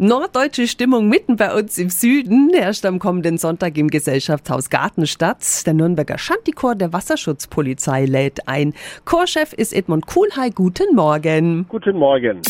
[0.00, 5.66] Norddeutsche Stimmung mitten bei uns im Süden herrscht am kommenden Sonntag im Gesellschaftshaus Gartenstadt.
[5.66, 8.74] Der Nürnberger Schantikor der Wasserschutzpolizei lädt ein.
[9.04, 10.52] Chorchef ist Edmund Kuhlhey.
[10.54, 11.66] Guten Morgen.
[11.68, 12.42] Guten Morgen.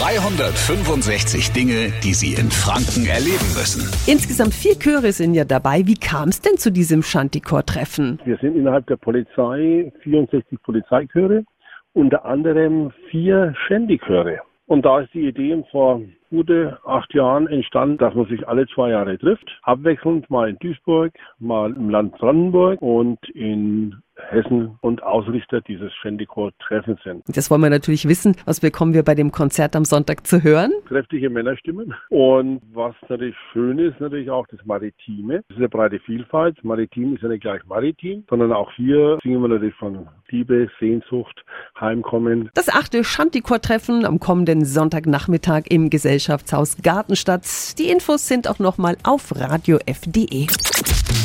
[0.00, 3.88] 365 Dinge, die Sie in Franken erleben müssen.
[4.10, 5.86] Insgesamt vier Chöre sind ja dabei.
[5.86, 8.18] Wie kam es denn zu diesem Schantikor-Treffen?
[8.24, 11.44] Wir sind innerhalb der Polizei 64 Polizeichöre,
[11.92, 14.40] unter anderem vier Schändichöre.
[14.70, 16.00] Und da ist die Idee vor
[16.30, 19.58] gute acht Jahren entstanden, dass man sich alle zwei Jahre trifft.
[19.64, 23.96] Abwechselnd mal in Duisburg, mal im Land Brandenburg und in
[24.30, 27.24] Hessen und Ausrichter dieses Ständigchor-Treffens sind.
[27.26, 28.36] Das wollen wir natürlich wissen.
[28.44, 30.72] Was bekommen wir bei dem Konzert am Sonntag zu hören?
[30.86, 31.94] Kräftige Männerstimmen.
[32.08, 35.42] Und was natürlich schön ist, natürlich auch das Maritime.
[35.48, 36.62] Das ist eine breite Vielfalt.
[36.64, 41.44] Maritim ist ja nicht gleich maritim, sondern auch hier singen wir natürlich von Liebe, Sehnsucht,
[41.80, 42.50] Heimkommen.
[42.54, 47.44] Das achte Schantikor-Treffen am kommenden Sonntagnachmittag im Gesellschaftshaus Gartenstadt.
[47.78, 50.46] Die Infos sind auch nochmal auf radiof.de.